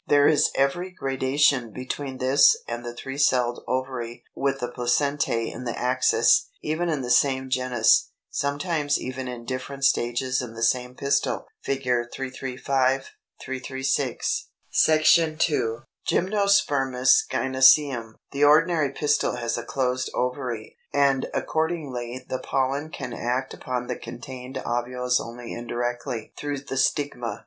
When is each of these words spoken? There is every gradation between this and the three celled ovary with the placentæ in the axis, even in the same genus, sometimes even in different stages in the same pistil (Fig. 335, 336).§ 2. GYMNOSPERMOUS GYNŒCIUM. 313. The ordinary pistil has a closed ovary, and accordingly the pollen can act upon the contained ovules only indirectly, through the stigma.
There 0.07 0.27
is 0.27 0.49
every 0.55 0.89
gradation 0.89 1.71
between 1.71 2.17
this 2.17 2.57
and 2.67 2.83
the 2.83 2.95
three 2.95 3.19
celled 3.19 3.63
ovary 3.67 4.23
with 4.33 4.59
the 4.59 4.69
placentæ 4.71 5.53
in 5.53 5.63
the 5.63 5.77
axis, 5.77 6.49
even 6.63 6.89
in 6.89 7.03
the 7.03 7.11
same 7.11 7.51
genus, 7.51 8.09
sometimes 8.31 8.99
even 8.99 9.27
in 9.27 9.45
different 9.45 9.85
stages 9.85 10.41
in 10.41 10.55
the 10.55 10.63
same 10.63 10.95
pistil 10.95 11.45
(Fig. 11.63 11.83
335, 11.83 13.11
336).§ 13.39 14.47
2. 15.39 15.79
GYMNOSPERMOUS 16.07 17.27
GYNŒCIUM. 17.29 18.15
313. 18.15 18.15
The 18.31 18.43
ordinary 18.43 18.89
pistil 18.91 19.35
has 19.35 19.55
a 19.55 19.63
closed 19.63 20.09
ovary, 20.15 20.77
and 20.91 21.27
accordingly 21.31 22.25
the 22.27 22.39
pollen 22.39 22.89
can 22.89 23.13
act 23.13 23.53
upon 23.53 23.85
the 23.85 23.95
contained 23.97 24.57
ovules 24.65 25.19
only 25.19 25.53
indirectly, 25.53 26.33
through 26.35 26.57
the 26.61 26.77
stigma. 26.77 27.39